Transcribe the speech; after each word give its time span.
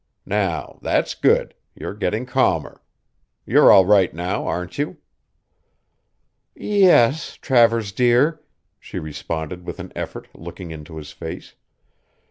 Now, 0.25 0.79
that's 0.81 1.13
good; 1.13 1.53
you're 1.75 1.93
getting 1.93 2.25
calmer. 2.25 2.81
You're 3.45 3.71
all 3.71 3.85
right 3.85 4.11
now, 4.11 4.47
aren't 4.47 4.79
you?" 4.79 4.97
"Ye 6.55 6.85
es, 6.85 7.35
Travers 7.37 7.91
dear," 7.91 8.41
she 8.79 8.97
responded 8.97 9.63
with 9.63 9.79
an 9.79 9.91
effort, 9.95 10.27
looking 10.33 10.71
into 10.71 10.97
his 10.97 11.11
face. 11.11 11.53